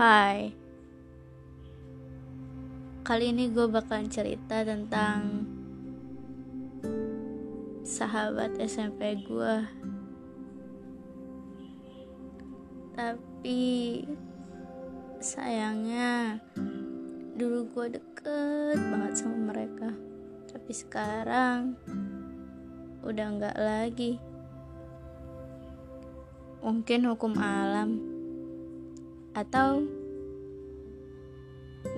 Hai. 0.00 0.48
Kali 3.04 3.36
ini 3.36 3.52
gue 3.52 3.68
bakalan 3.68 4.08
cerita 4.08 4.64
tentang 4.64 5.44
Sahabat 7.84 8.56
SMP 8.56 9.20
gue 9.20 9.56
Tapi 12.96 13.60
Sayangnya 15.20 16.40
Dulu 17.36 17.68
gue 17.68 18.00
deket 18.00 18.80
banget 18.80 19.20
sama 19.20 19.52
mereka. 19.52 19.92
Tapi 20.48 20.72
sekarang 20.72 21.76
Udah 23.04 23.36
nggak 23.36 23.58
lagi. 23.60 24.16
Mungkin 26.64 27.04
hukum 27.04 27.36
alam 27.36 28.09
atau 29.34 29.86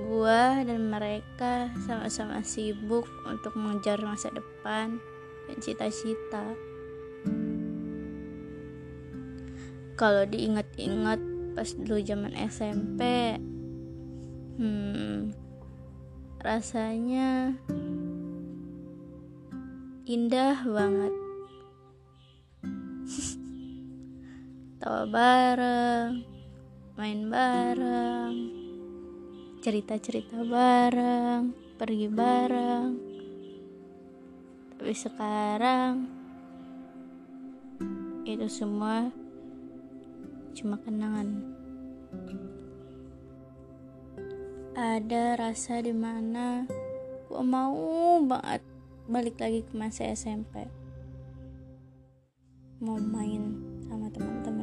gua 0.08 0.62
dan 0.62 0.92
mereka 0.92 1.72
sama-sama 1.88 2.44
sibuk 2.44 3.08
untuk 3.26 3.56
mengejar 3.56 3.98
masa 4.04 4.28
depan 4.30 5.00
dan 5.48 5.56
cita-cita. 5.58 6.54
Kalau 9.96 10.24
diingat-ingat 10.26 11.20
pas 11.52 11.68
dulu 11.76 12.00
zaman 12.00 12.32
SMP, 12.34 13.00
hmm, 14.56 15.32
rasanya 16.40 17.54
indah 20.08 20.58
banget. 20.66 21.14
Tawa 24.82 25.06
bareng, 25.06 26.26
main 27.02 27.26
bareng, 27.26 28.34
cerita-cerita 29.58 30.38
bareng, 30.46 31.50
pergi 31.74 32.06
bareng. 32.06 32.90
Tapi 34.70 34.94
sekarang 34.94 36.06
itu 38.22 38.46
semua 38.46 39.10
cuma 40.54 40.78
kenangan. 40.78 41.42
Ada 44.78 45.42
rasa 45.42 45.82
di 45.82 45.90
mana 45.90 46.70
gue 47.26 47.42
mau 47.42 48.22
banget 48.22 48.62
balik 49.10 49.42
lagi 49.42 49.66
ke 49.66 49.74
masa 49.74 50.06
SMP. 50.06 50.70
Mau 52.78 53.02
main 53.02 53.58
sama 53.90 54.06
teman-teman 54.06 54.61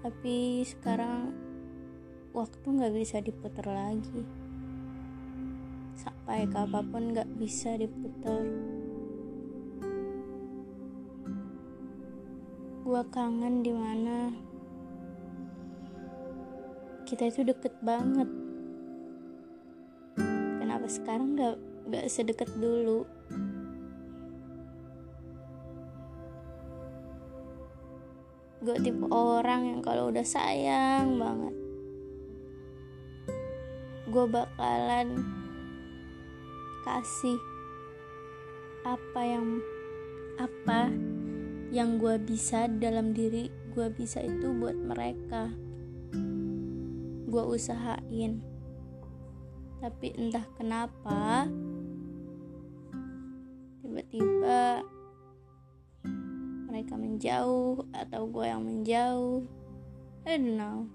tapi 0.00 0.64
sekarang 0.64 1.36
waktu 2.32 2.64
nggak 2.64 2.94
bisa 2.96 3.20
diputar 3.20 3.68
lagi. 3.68 4.24
Sampai 5.92 6.48
kapan 6.48 6.84
pun 6.88 7.02
nggak 7.12 7.28
bisa 7.36 7.76
diputar. 7.76 8.40
Gue 12.80 13.02
kangen 13.12 13.60
di 13.60 13.72
mana 13.76 14.32
kita 17.04 17.28
itu 17.28 17.44
deket 17.44 17.76
banget. 17.84 18.28
Kenapa 20.56 20.86
sekarang 20.88 21.36
nggak 21.36 21.56
nggak 21.92 22.06
sedekat 22.08 22.48
dulu 22.56 23.04
gue 28.60 28.76
tipe 28.84 29.08
orang 29.08 29.72
yang 29.72 29.80
kalau 29.80 30.12
udah 30.12 30.24
sayang 30.24 31.16
banget. 31.16 31.56
Gue 34.12 34.24
bakalan 34.28 35.24
kasih 36.84 37.40
apa 38.84 39.20
yang 39.24 39.64
apa 40.36 40.92
yang 41.72 41.96
gue 41.96 42.20
bisa 42.20 42.68
dalam 42.68 43.16
diri 43.16 43.48
gue 43.72 43.88
bisa 43.96 44.20
itu 44.20 44.52
buat 44.52 44.76
mereka. 44.76 45.48
Gue 47.32 47.44
usahain. 47.48 48.44
Tapi 49.80 50.12
entah 50.20 50.44
kenapa 50.60 51.48
tiba-tiba 53.80 54.84
mereka 56.80 56.96
menjauh 56.96 57.84
atau 57.92 58.24
gue 58.24 58.46
yang 58.48 58.64
menjauh. 58.64 59.44
I 60.24 60.40
don't 60.40 60.56
know. 60.56 60.88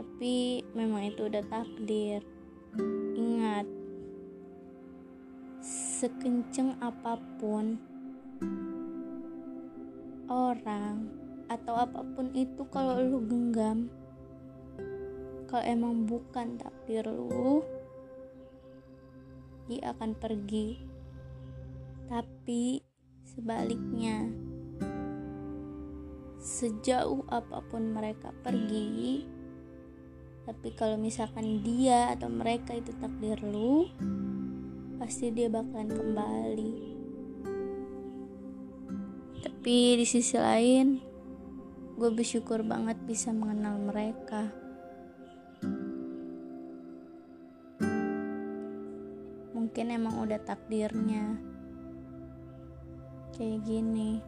Tapi 0.00 0.64
memang 0.72 1.04
itu 1.04 1.28
udah 1.28 1.44
takdir. 1.52 2.24
Ingat 3.12 3.68
sekenceng 6.00 6.80
apa 6.80 7.20
pun 7.36 7.76
orang 10.32 11.04
atau 11.52 11.76
apa 11.76 12.00
pun 12.00 12.32
itu 12.32 12.64
kalau 12.72 13.04
lu 13.04 13.20
genggam 13.28 13.92
kalau 15.44 15.60
emang 15.68 16.08
bukan 16.08 16.56
takdir 16.56 17.04
lu 17.04 17.60
dia 19.68 19.92
akan 19.92 20.16
pergi. 20.16 20.88
Tapi 22.08 22.89
Sebaliknya, 23.30 24.26
sejauh 26.42 27.22
apa 27.30 27.62
pun 27.62 27.94
mereka 27.94 28.34
pergi, 28.42 29.22
tapi 30.42 30.74
kalau 30.74 30.98
misalkan 30.98 31.62
dia 31.62 32.10
atau 32.10 32.26
mereka 32.26 32.74
itu 32.74 32.90
takdir 32.98 33.38
lu, 33.46 33.86
pasti 34.98 35.30
dia 35.30 35.46
bakalan 35.46 35.94
kembali. 35.94 36.74
Tapi 39.46 39.78
di 39.94 40.06
sisi 40.10 40.34
lain, 40.34 40.98
gue 41.94 42.10
bersyukur 42.10 42.66
banget 42.66 42.98
bisa 43.06 43.30
mengenal 43.30 43.78
mereka. 43.78 44.50
Mungkin 49.54 49.86
emang 49.94 50.18
udah 50.18 50.42
takdirnya 50.42 51.59
kayak 53.40 53.64
gini. 53.64 54.20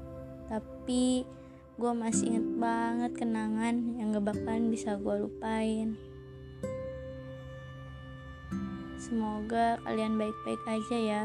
Tapi 0.48 1.28
gue 1.76 1.92
masih 1.92 2.32
inget 2.32 2.48
banget 2.56 3.12
kenangan 3.12 4.00
yang 4.00 4.16
gak 4.16 4.32
bakalan 4.32 4.72
bisa 4.72 4.96
gue 4.96 5.28
lupain. 5.28 6.00
Semoga 8.96 9.76
kalian 9.84 10.16
baik-baik 10.16 10.62
aja 10.64 10.96
ya. 10.96 11.24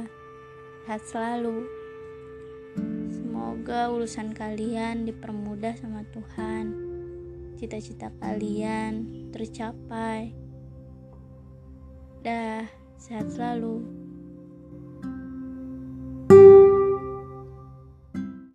Sehat 0.84 1.02
selalu. 1.08 1.64
Semoga 3.08 3.88
urusan 3.88 4.36
kalian 4.36 5.08
dipermudah 5.08 5.80
sama 5.80 6.04
Tuhan. 6.12 6.76
Cita-cita 7.56 8.12
kalian 8.20 9.32
tercapai. 9.32 10.36
Dah 12.20 12.68
sehat 13.00 13.32
selalu 13.32 13.97